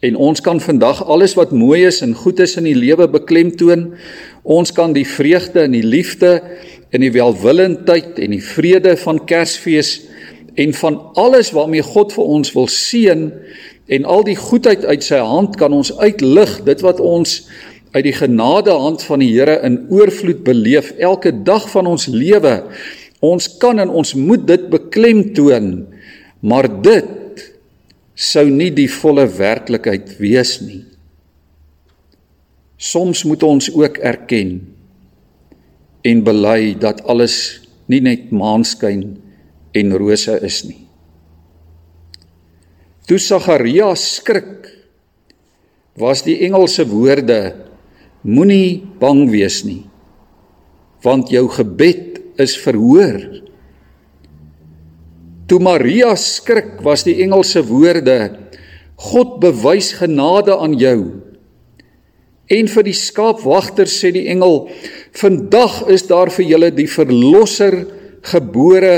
en 0.00 0.16
ons 0.16 0.40
kan 0.40 0.60
vandag 0.62 1.02
alles 1.10 1.34
wat 1.34 1.50
mooi 1.50 1.82
is 1.88 2.00
en 2.06 2.14
goed 2.14 2.38
is 2.40 2.54
in 2.56 2.68
die 2.68 2.76
lewe 2.78 3.08
beklemtoon. 3.10 3.88
Ons 4.46 4.72
kan 4.72 4.94
die 4.94 5.06
vreugde 5.06 5.64
en 5.66 5.74
die 5.74 5.86
liefde 5.86 6.38
en 6.94 7.02
die 7.02 7.12
welwillendheid 7.12 8.20
en 8.22 8.36
die 8.36 8.44
vrede 8.44 8.94
van 9.02 9.18
Kersfees 9.26 9.98
en 10.58 10.74
van 10.74 11.00
alles 11.18 11.50
waarmee 11.54 11.82
God 11.82 12.14
vir 12.14 12.30
ons 12.38 12.54
wil 12.54 12.70
seën 12.70 13.26
en 13.88 14.04
al 14.04 14.24
die 14.26 14.36
goedheid 14.36 14.84
uit 14.84 15.04
sy 15.04 15.20
hand 15.22 15.56
kan 15.58 15.74
ons 15.74 15.92
uitlig 15.98 16.58
dit 16.66 16.82
wat 16.84 17.00
ons 17.00 17.40
uit 17.92 18.04
die 18.04 18.16
genade 18.16 18.74
hand 18.74 19.02
van 19.06 19.22
die 19.24 19.30
Here 19.32 19.60
in 19.66 19.86
oorvloed 19.92 20.44
beleef 20.44 20.90
elke 20.98 21.32
dag 21.32 21.68
van 21.72 21.88
ons 21.88 22.06
lewe. 22.12 22.60
Ons 23.24 23.48
kan 23.58 23.80
en 23.82 23.90
ons 23.90 24.14
moet 24.14 24.44
dit 24.46 24.68
beklemtoon 24.70 25.70
maar 26.40 26.68
dit 26.82 27.44
sou 28.18 28.46
nie 28.50 28.70
die 28.74 28.88
volle 28.90 29.26
werklikheid 29.30 30.16
wees 30.22 30.58
nie. 30.62 30.82
Soms 32.78 33.24
moet 33.26 33.42
ons 33.42 33.70
ook 33.74 33.98
erken 34.06 34.60
en 36.06 36.22
bely 36.26 36.74
dat 36.78 37.02
alles 37.10 37.58
nie 37.90 38.00
net 38.04 38.30
maanskyn 38.30 39.16
en 39.78 39.96
rose 39.98 40.36
is 40.46 40.62
nie. 40.66 40.84
Toe 43.08 43.18
Sagaria 43.18 43.88
skrik, 43.98 44.68
was 45.98 46.22
die 46.22 46.36
engelse 46.46 46.84
woorde: 46.86 47.40
Moenie 48.26 48.82
bang 48.98 49.28
wees 49.30 49.62
nie, 49.66 49.84
want 51.04 51.30
jou 51.30 51.44
gebed 51.54 52.18
is 52.42 52.56
verhoor. 52.58 53.20
Toe 55.48 55.60
Maria 55.62 56.12
skrik, 56.18 56.80
was 56.84 57.06
die 57.06 57.18
engelse 57.24 57.62
woorde: 57.68 58.18
God 58.98 59.38
bewys 59.42 59.94
genade 60.00 60.56
aan 60.58 60.74
jou. 60.78 60.98
En 62.48 62.68
vir 62.72 62.86
die 62.86 62.96
skaapwagters 62.96 63.94
sê 64.00 64.10
die 64.12 64.26
engel: 64.32 64.66
Vandag 65.16 65.84
is 65.92 66.08
daar 66.08 66.32
vir 66.34 66.48
julle 66.48 66.72
die 66.74 66.88
verlosser 66.90 67.84
gebore. 68.26 68.96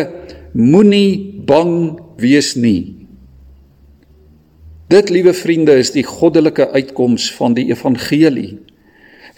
Moenie 0.56 1.42
bang 1.46 2.00
wees 2.18 2.56
nie. 2.58 2.96
Dit, 4.90 5.12
liewe 5.14 5.30
vriende, 5.36 5.76
is 5.78 5.92
die 5.94 6.02
goddelike 6.02 6.66
uitkoms 6.74 7.28
van 7.36 7.54
die 7.54 7.68
evangelie. 7.70 8.56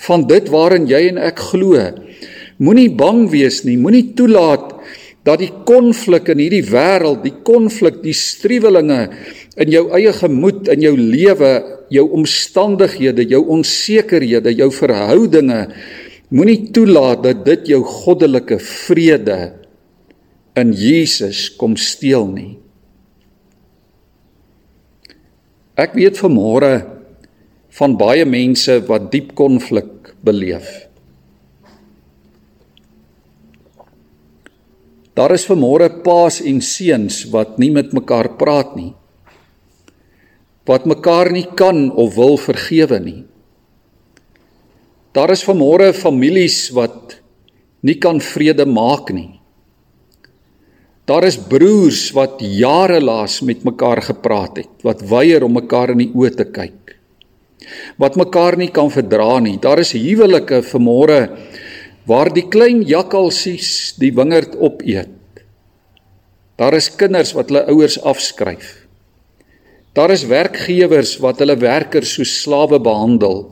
Van 0.03 0.27
dit 0.27 0.49
waarin 0.51 0.89
jy 0.91 1.07
en 1.13 1.21
ek 1.23 1.41
glo. 1.53 1.79
Moenie 2.63 2.91
bang 2.95 3.25
wees 3.31 3.63
nie, 3.67 3.79
moenie 3.79 4.13
toelaat 4.19 4.73
dat 5.27 5.39
die 5.39 5.53
konflik 5.67 6.33
in 6.33 6.41
hierdie 6.43 6.65
wêreld, 6.67 7.23
die 7.23 7.37
konflik, 7.47 8.01
die 8.03 8.15
striwelinge 8.17 9.05
in 9.63 9.71
jou 9.71 9.85
eie 9.95 10.11
gemoed, 10.17 10.67
in 10.73 10.83
jou 10.83 10.95
lewe, 10.99 11.53
jou 11.95 12.07
omstandighede, 12.19 13.29
jou 13.31 13.43
onsekerhede, 13.55 14.55
jou 14.59 14.71
verhoudinge, 14.75 15.61
moenie 16.35 16.73
toelaat 16.75 17.23
dat 17.27 17.45
dit 17.47 17.71
jou 17.75 17.83
goddelike 17.87 18.59
vrede 18.63 19.39
in 20.59 20.73
Jesus 20.75 21.47
kom 21.61 21.77
steel 21.79 22.27
nie. 22.33 22.57
Ek 25.79 25.95
weet 25.97 26.19
vanmôre 26.21 26.73
van 27.79 27.95
baie 28.01 28.27
mense 28.29 28.75
wat 28.89 29.09
diep 29.13 29.33
konflik 29.39 29.89
beleef. 30.25 30.89
Daar 35.13 35.35
is 35.37 35.45
vanmôre 35.45 35.91
paas 36.05 36.41
en 36.41 36.63
seuns 36.65 37.27
wat 37.35 37.59
nie 37.61 37.71
met 37.75 37.93
mekaar 37.93 38.31
praat 38.41 38.73
nie. 38.79 38.93
Wat 40.65 40.87
mekaar 40.89 41.33
nie 41.35 41.45
kan 41.59 41.91
of 41.91 42.15
wil 42.17 42.39
vergewe 42.41 43.01
nie. 43.03 43.21
Daar 45.13 45.35
is 45.35 45.45
vanmôre 45.45 45.91
families 45.93 46.71
wat 46.73 47.19
nie 47.85 47.99
kan 48.01 48.23
vrede 48.25 48.65
maak 48.65 49.11
nie. 49.13 49.43
Daar 51.05 51.27
is 51.27 51.37
broers 51.37 52.07
wat 52.17 52.41
jare 52.41 53.01
laas 53.03 53.41
met 53.45 53.67
mekaar 53.67 54.01
gepraat 54.07 54.63
het, 54.63 54.73
wat 54.87 55.03
weier 55.11 55.45
om 55.45 55.59
mekaar 55.59 55.93
in 55.93 56.07
die 56.07 56.13
oë 56.15 56.31
te 56.39 56.47
kyk. 56.49 56.95
Wat 58.01 58.17
mekaar 58.17 58.57
nie 58.57 58.71
kan 58.75 58.91
verdra 58.91 59.39
nie. 59.41 59.59
Daar 59.63 59.83
is 59.83 59.95
huwelike 59.97 60.63
vanmôre 60.67 61.21
waar 62.09 62.33
die 62.35 62.49
klein 62.51 62.83
jakkalsies 62.87 63.95
die 64.03 64.11
wingerd 64.15 64.57
opeet. 64.59 65.11
Daar 66.59 66.75
is 66.77 66.91
kinders 66.99 67.33
wat 67.37 67.51
hulle 67.51 67.65
ouers 67.71 67.99
afskryf. 68.03 68.83
Daar 69.97 70.13
is 70.15 70.25
werkgewers 70.29 71.19
wat 71.21 71.43
hulle 71.43 71.59
werkers 71.61 72.15
soos 72.17 72.33
slawe 72.43 72.81
behandel. 72.83 73.45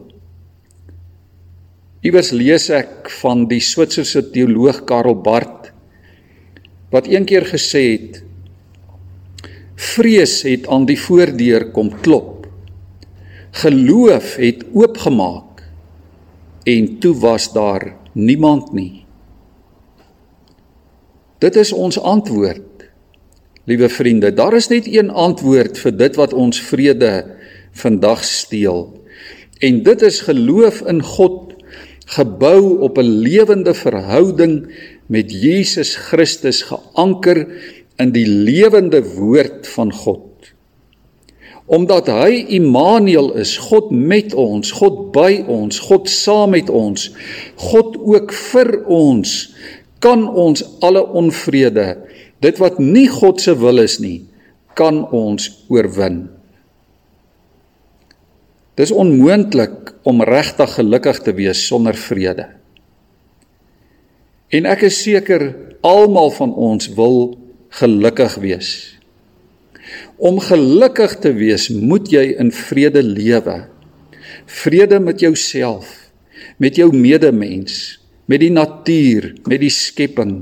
Iewers 2.00 2.30
lees 2.32 2.70
ek 2.72 3.10
van 3.20 3.44
die 3.50 3.60
Switserse 3.60 4.22
teoloog 4.32 4.84
Karl 4.88 5.18
Barth 5.20 5.68
wat 6.90 7.06
een 7.06 7.26
keer 7.28 7.44
gesê 7.46 7.82
het 7.92 8.22
Vrees 9.80 10.40
het 10.44 10.66
aan 10.68 10.84
die 10.88 10.98
voordeur 11.00 11.70
kom 11.72 11.88
klop. 12.04 12.29
Geloof 13.50 14.36
het 14.36 14.64
oopgemaak 14.72 15.62
en 16.62 16.98
toe 16.98 17.14
was 17.18 17.52
daar 17.52 17.96
niemand 18.12 18.72
nie. 18.72 19.04
Dit 21.38 21.56
is 21.56 21.72
ons 21.72 22.00
antwoord. 22.00 22.90
Liewe 23.64 23.88
vriende, 23.88 24.32
daar 24.34 24.54
is 24.54 24.68
net 24.68 24.86
een 24.86 25.10
antwoord 25.10 25.78
vir 25.78 25.96
dit 25.96 26.16
wat 26.16 26.32
ons 26.32 26.60
vrede 26.60 27.24
vandag 27.72 28.24
steel. 28.24 28.88
En 29.60 29.82
dit 29.82 30.02
is 30.02 30.20
geloof 30.26 30.82
in 30.88 31.02
God 31.02 31.54
gebou 32.10 32.80
op 32.82 32.98
'n 32.98 33.10
lewende 33.22 33.74
verhouding 33.74 34.74
met 35.06 35.30
Jesus 35.32 35.94
Christus 35.96 36.62
geanker 36.62 37.46
in 37.96 38.10
die 38.12 38.26
lewende 38.26 39.02
woord 39.14 39.68
van 39.68 39.92
God. 39.92 40.52
Omdat 41.70 42.08
hy 42.10 42.40
Immanuel 42.56 43.30
is, 43.38 43.54
God 43.70 43.92
met 43.94 44.34
ons, 44.34 44.72
God 44.74 45.12
by 45.14 45.44
ons, 45.46 45.78
God 45.86 46.10
saam 46.10 46.56
met 46.56 46.70
ons, 46.70 47.10
God 47.70 47.94
ook 47.94 48.34
vir 48.50 48.72
ons, 48.90 49.34
kan 50.02 50.24
ons 50.26 50.64
alle 50.82 51.04
onvrede, 51.14 51.86
dit 52.42 52.58
wat 52.58 52.80
nie 52.82 53.06
God 53.12 53.38
se 53.42 53.54
wil 53.60 53.84
is 53.84 54.00
nie, 54.02 54.24
kan 54.74 55.04
ons 55.14 55.46
oorwin. 55.70 56.24
Dis 58.80 58.90
onmoontlik 58.90 59.92
om 60.08 60.24
regtig 60.24 60.74
gelukkig 60.74 61.20
te 61.22 61.34
wees 61.36 61.62
sonder 61.68 61.94
vrede. 61.94 62.48
En 64.50 64.66
ek 64.66 64.88
is 64.88 64.98
seker 65.04 65.52
almal 65.86 66.32
van 66.34 66.54
ons 66.54 66.88
wil 66.96 67.36
gelukkig 67.78 68.40
wees. 68.42 68.70
Om 70.20 70.36
gelukkig 70.44 71.16
te 71.24 71.32
wees, 71.32 71.70
moet 71.72 72.10
jy 72.12 72.34
in 72.42 72.50
vrede 72.52 73.00
lewe. 73.00 73.56
Vrede 74.50 74.98
met 75.00 75.22
jouself, 75.24 75.88
met 76.60 76.76
jou 76.76 76.90
medemens, 76.92 77.96
met 78.28 78.42
die 78.44 78.52
natuur, 78.52 79.32
met 79.48 79.62
die 79.64 79.72
skepping 79.72 80.34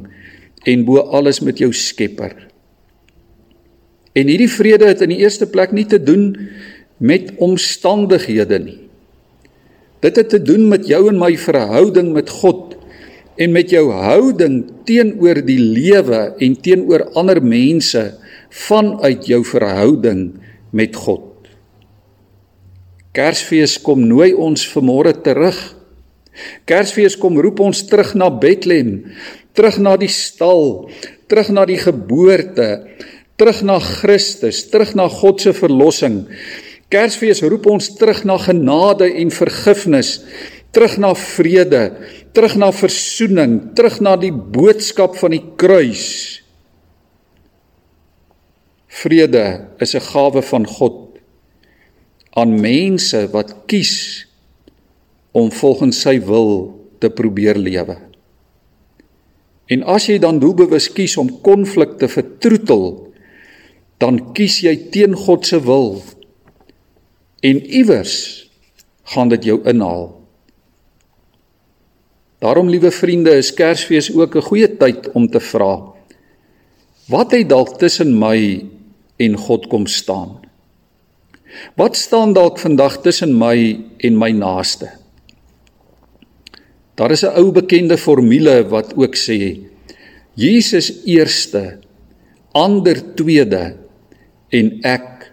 en 0.66 0.84
bo 0.84 1.04
alles 1.14 1.40
met 1.44 1.60
jou 1.62 1.70
Skepper. 1.72 2.34
En 4.18 4.26
hierdie 4.26 4.50
vrede 4.50 4.88
het 4.90 5.04
in 5.04 5.14
die 5.14 5.22
eerste 5.22 5.46
plek 5.46 5.72
nie 5.76 5.86
te 5.86 6.00
doen 6.02 6.32
met 6.98 7.30
omstandighede 7.38 8.58
nie. 8.58 8.80
Dit 10.02 10.18
het 10.18 10.30
te 10.34 10.42
doen 10.42 10.66
met 10.70 10.86
jou 10.90 11.04
en 11.10 11.18
my 11.20 11.32
verhouding 11.38 12.12
met 12.16 12.30
God 12.40 12.74
en 13.38 13.54
met 13.54 13.70
jou 13.70 13.86
houding 13.94 14.64
teenoor 14.88 15.38
die 15.46 15.60
lewe 15.62 16.32
en 16.42 16.56
teenoor 16.62 17.06
ander 17.18 17.38
mense 17.42 18.02
vanuit 18.50 19.26
jou 19.28 19.42
verhouding 19.44 20.38
met 20.70 20.96
God. 20.96 21.48
Kersfees 23.16 23.78
kom 23.82 24.04
nooi 24.06 24.30
ons 24.36 24.62
vanmôre 24.72 25.14
terug. 25.24 25.56
Kersfees 26.68 27.16
kom 27.18 27.40
roep 27.42 27.60
ons 27.64 27.80
terug 27.88 28.12
na 28.14 28.28
Bethlehem, 28.30 29.08
terug 29.58 29.80
na 29.82 29.96
die 29.98 30.10
stal, 30.12 30.86
terug 31.26 31.50
na 31.50 31.64
die 31.66 31.80
geboorte, 31.82 32.68
terug 33.40 33.64
na 33.66 33.78
Christus, 33.82 34.62
terug 34.70 34.94
na 34.98 35.08
God 35.10 35.42
se 35.42 35.54
verlossing. 35.56 36.22
Kersfees 36.92 37.42
roep 37.44 37.66
ons 37.68 37.90
terug 37.98 38.22
na 38.28 38.38
genade 38.40 39.08
en 39.20 39.32
vergifnis, 39.34 40.20
terug 40.72 40.94
na 41.02 41.10
vrede, 41.18 41.84
terug 42.36 42.54
na 42.60 42.70
versoening, 42.72 43.58
terug 43.74 43.98
na 44.04 44.14
die 44.20 44.32
boodskap 44.32 45.18
van 45.18 45.34
die 45.34 45.42
kruis. 45.58 46.37
Vrede 48.98 49.68
is 49.78 49.94
'n 49.94 50.04
gawe 50.12 50.42
van 50.42 50.66
God 50.66 51.18
aan 52.30 52.60
mense 52.60 53.30
wat 53.30 53.54
kies 53.66 54.26
om 55.32 55.50
volgens 55.52 56.00
sy 56.00 56.18
wil 56.20 56.74
te 56.98 57.10
probeer 57.10 57.58
lewe. 57.58 57.96
En 59.68 59.82
as 59.82 60.06
jy 60.08 60.18
dan 60.18 60.38
doelbewus 60.40 60.88
kies 60.92 61.16
om 61.16 61.40
konflik 61.44 61.98
te 61.98 62.08
vertroetel, 62.08 63.12
dan 63.98 64.32
kies 64.32 64.60
jy 64.64 64.76
teen 64.94 65.14
God 65.14 65.46
se 65.46 65.60
wil 65.60 66.02
en 67.42 67.60
iewers 67.66 68.14
gaan 69.14 69.28
dit 69.28 69.44
jou 69.44 69.60
inhaal. 69.68 70.14
Daarom 72.38 72.70
liewe 72.70 72.90
vriende, 72.94 73.34
is 73.34 73.54
Kersfees 73.54 74.10
ook 74.14 74.36
'n 74.36 74.46
goeie 74.46 74.76
tyd 74.76 75.10
om 75.12 75.28
te 75.28 75.40
vra: 75.40 75.94
Wat 77.08 77.30
het 77.30 77.48
dalk 77.48 77.78
tussen 77.78 78.18
my 78.18 78.66
en 79.18 79.36
God 79.36 79.66
kom 79.70 79.86
staan? 79.86 80.38
Wat 81.76 81.96
staan 81.96 82.32
dalk 82.36 82.58
vandag 82.60 83.00
tussen 83.02 83.34
my 83.38 83.78
en 84.04 84.18
my 84.18 84.30
naaste? 84.36 84.90
Daar 86.94 87.10
is 87.10 87.22
'n 87.22 87.36
ou 87.38 87.52
bekende 87.52 87.98
formule 87.98 88.68
wat 88.68 88.94
ook 88.96 89.14
sê: 89.16 89.60
Jesus 90.34 91.04
eerste, 91.04 91.78
ander 92.52 93.14
tweede 93.14 93.76
en 94.48 94.78
ek 94.82 95.32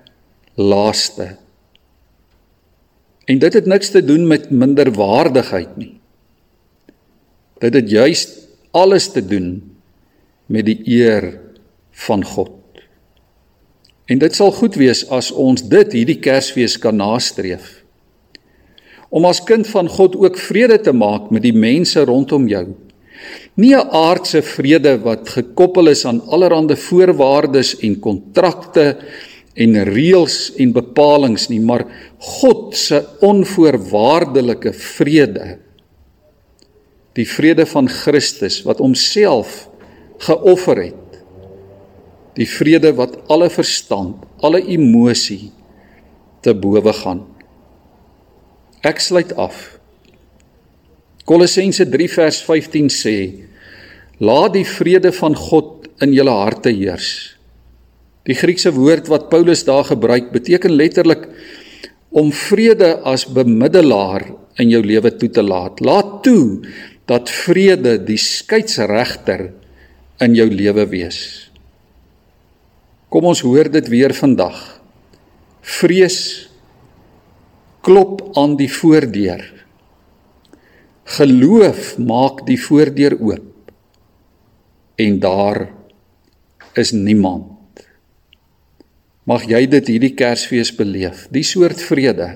laaste. 0.55 1.37
En 3.25 3.39
dit 3.39 3.53
het 3.53 3.65
niks 3.65 3.89
te 3.89 4.05
doen 4.05 4.27
met 4.27 4.49
minderwaardigheid 4.49 5.77
nie. 5.77 5.97
Dit 7.59 7.73
het 7.73 7.89
juis 7.89 8.27
alles 8.71 9.11
te 9.11 9.25
doen 9.25 9.77
met 10.45 10.65
die 10.65 10.81
eer 10.85 11.39
van 11.91 12.23
God. 12.23 12.64
En 14.05 14.21
dit 14.21 14.35
sal 14.37 14.51
goed 14.53 14.75
wees 14.77 15.01
as 15.13 15.31
ons 15.31 15.63
dit 15.65 15.93
hierdie 15.97 16.19
Kersfees 16.21 16.77
kan 16.81 16.97
nastreef. 16.99 17.81
Om 19.09 19.25
as 19.25 19.41
kind 19.47 19.67
van 19.69 19.89
God 19.89 20.17
ook 20.19 20.37
vrede 20.37 20.77
te 20.81 20.93
maak 20.93 21.31
met 21.33 21.45
die 21.45 21.55
mense 21.55 22.03
rondom 22.05 22.47
jou. 22.47 22.67
Nie 23.55 23.75
'n 23.75 23.89
aardse 23.89 24.41
vrede 24.41 24.97
wat 25.01 25.29
gekoppel 25.29 25.87
is 25.87 26.05
aan 26.05 26.21
allerlei 26.27 26.75
voorwaardes 26.75 27.79
en 27.79 27.99
kontrakte 27.99 28.97
en 29.55 29.83
reëls 29.83 30.51
en 30.57 30.71
bepalinge 30.71 31.45
nie, 31.49 31.61
maar 31.61 31.85
God 32.17 32.75
se 32.75 33.05
onvoorwaardelike 33.19 34.73
vrede. 34.73 35.57
Die 37.13 37.27
vrede 37.27 37.65
van 37.65 37.87
Christus 37.89 38.63
wat 38.63 38.77
homself 38.77 39.69
geoffer 40.17 40.83
het. 40.83 41.04
Die 42.35 42.47
vrede 42.49 42.91
wat 42.97 43.17
alle 43.31 43.49
verstand, 43.49 44.23
alle 44.43 44.61
emosie 44.61 45.51
te 46.43 46.53
bowe 46.53 46.93
gaan. 46.93 47.23
Ek 48.85 48.99
sluit 49.01 49.31
af. 49.39 49.79
Kolossense 51.25 51.87
3 51.89 52.09
vers 52.11 52.41
15 52.45 52.91
sê: 52.93 53.17
Laat 54.21 54.53
die 54.53 54.67
vrede 54.67 55.11
van 55.15 55.35
God 55.35 55.87
in 56.03 56.13
julle 56.13 56.35
harte 56.43 56.69
heers. 56.75 57.35
Die 58.25 58.37
Griekse 58.37 58.71
woord 58.73 59.09
wat 59.09 59.29
Paulus 59.29 59.63
daar 59.65 59.85
gebruik 59.85 60.31
beteken 60.33 60.73
letterlik 60.73 61.27
om 62.09 62.31
vrede 62.33 62.95
as 63.05 63.25
bemiddelaar 63.25 64.27
in 64.61 64.71
jou 64.71 64.81
lewe 64.85 65.11
toe 65.17 65.29
te 65.29 65.43
laat. 65.43 65.81
Laat 65.83 66.21
toe 66.25 66.61
dat 67.09 67.29
vrede 67.29 67.97
die 68.05 68.17
skeieregter 68.17 69.49
in 70.23 70.37
jou 70.37 70.47
lewe 70.49 70.87
wees. 70.89 71.44
Kom 73.15 73.29
ons 73.29 73.39
hoor 73.47 73.69
dit 73.71 73.85
weer 73.87 74.11
vandag. 74.11 74.57
Vrees 75.63 76.19
klop 77.79 78.19
aan 78.35 78.57
die 78.59 78.67
voordeur. 78.67 79.39
Geloof 81.15 81.93
maak 81.95 82.41
die 82.43 82.59
voordeur 82.59 83.15
oop. 83.15 83.71
En 84.99 85.19
daar 85.23 85.69
is 86.75 86.91
niemand 86.91 87.55
Mag 89.25 89.47
jy 89.49 89.63
dit 89.65 89.87
hierdie 89.89 90.13
Kersfees 90.13 90.69
beleef, 90.75 91.23
die 91.33 91.41
soort 91.47 91.79
vrede 91.81 92.35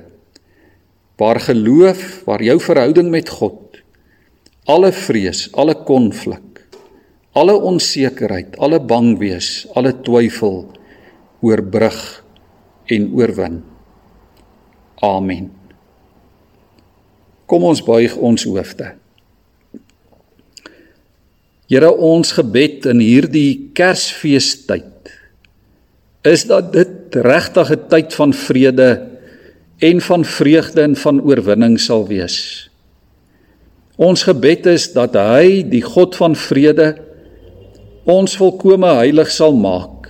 waar 1.19 1.37
geloof, 1.43 2.23
waar 2.25 2.41
jou 2.41 2.55
verhouding 2.63 3.11
met 3.11 3.29
God 3.29 3.81
alle 4.69 4.93
vrees, 4.95 5.47
alle 5.57 5.75
konflik, 5.85 6.48
alle 7.37 7.55
onsekerheid, 7.55 8.57
alle 8.57 8.79
bang 8.79 9.13
wees, 9.19 9.67
alle 9.77 9.93
twyfel 10.05 10.63
oorbrug 11.45 11.99
en 12.89 13.11
oorwin. 13.13 13.59
Amen. 15.05 15.51
Kom 17.49 17.65
ons 17.65 17.81
buig 17.85 18.15
ons 18.17 18.45
hoofde. 18.49 18.93
Here 21.69 21.89
ons 21.93 22.33
gebed 22.33 22.87
in 22.89 23.01
hierdie 23.03 23.69
Kersfeestyd 23.77 25.13
is 26.27 26.43
dat 26.49 26.73
dit 26.73 27.15
regtig 27.15 27.69
'n 27.71 27.87
tyd 27.89 28.13
van 28.13 28.33
vrede 28.33 29.07
en 29.79 30.01
van 30.01 30.25
vreugde 30.25 30.81
en 30.81 30.95
van 30.95 31.21
oorwinning 31.21 31.79
sal 31.79 32.07
wees. 32.07 32.69
Ons 33.95 34.23
gebed 34.23 34.65
is 34.65 34.91
dat 34.93 35.15
hy, 35.15 35.63
die 35.63 35.81
God 35.81 36.15
van 36.15 36.35
vrede, 36.35 37.08
ons 38.13 38.37
volkome 38.39 38.89
heilig 39.01 39.31
sal 39.31 39.53
maak 39.53 40.07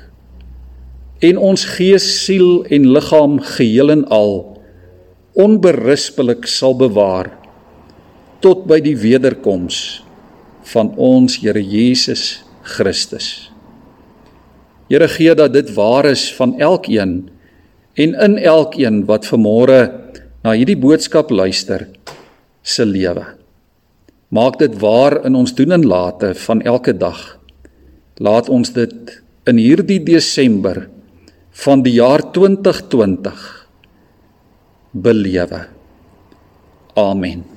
en 1.26 1.38
ons 1.38 1.66
gees, 1.76 2.06
siel 2.24 2.64
en 2.72 2.86
liggaam 2.96 3.40
geheel 3.58 3.92
en 3.92 4.06
al 4.14 4.36
onberispelik 5.40 6.48
sal 6.48 6.78
bewaar 6.80 7.32
tot 8.44 8.66
by 8.70 8.80
die 8.84 8.96
wederkoms 9.00 10.02
van 10.74 10.94
ons 10.96 11.40
Here 11.42 11.62
Jesus 11.62 12.44
Christus. 12.64 13.50
Here 14.90 15.08
gee 15.08 15.34
dat 15.36 15.54
dit 15.54 15.72
waar 15.76 16.08
is 16.10 16.30
van 16.38 16.56
elkeen 16.60 17.30
en 18.00 18.16
in 18.16 18.38
elkeen 18.38 19.04
wat 19.10 19.28
vanmôre 19.28 19.82
na 20.44 20.56
hierdie 20.56 20.78
boodskap 20.80 21.32
luister 21.32 21.88
se 22.64 22.86
lewe. 22.86 23.26
Maak 24.30 24.60
dit 24.62 24.76
waar 24.80 25.20
in 25.26 25.36
ons 25.36 25.54
doen 25.58 25.74
en 25.74 25.86
late 25.86 26.34
van 26.46 26.62
elke 26.62 26.94
dag. 26.94 27.39
Laat 28.20 28.50
ons 28.52 28.74
dit 28.76 29.14
in 29.48 29.60
hierdie 29.60 30.02
Desember 30.04 30.90
van 31.64 31.84
die 31.84 31.96
jaar 31.98 32.24
2020 32.36 33.46
belewe. 34.92 35.62
Amen. 37.00 37.49